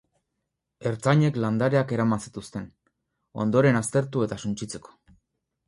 Ertzainek 0.91 1.37
landareak 1.43 1.93
eraman 1.99 2.25
zituzten, 2.25 2.65
ondoren 3.47 3.81
aztertu 3.83 4.27
eta 4.31 4.43
suntsitzeko. 4.47 4.99